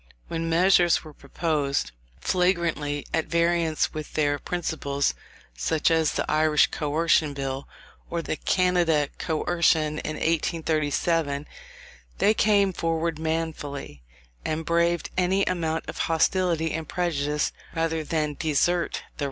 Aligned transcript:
When 0.29 0.49
measures 0.49 1.03
were 1.03 1.13
proposed, 1.13 1.91
flagrantly 2.19 3.05
at 3.13 3.27
variance 3.27 3.93
with 3.93 4.13
their 4.15 4.39
principles, 4.39 5.13
such 5.55 5.91
as 5.91 6.13
the 6.13 6.25
Irish 6.27 6.71
Coercion 6.71 7.35
Bill, 7.35 7.67
or 8.09 8.23
the 8.23 8.35
Canada 8.35 9.09
Coercion 9.19 9.99
in 9.99 10.15
1837, 10.15 11.47
they 12.17 12.33
came 12.33 12.73
forward 12.73 13.19
manfully, 13.19 14.01
and 14.43 14.65
braved 14.65 15.11
any 15.19 15.45
amount 15.45 15.87
of 15.87 15.99
hostility 15.99 16.71
and 16.71 16.89
prejudice 16.89 17.51
rather 17.75 18.03
than 18.03 18.33
desert 18.33 18.93
the 18.93 18.99
right. 19.01 19.19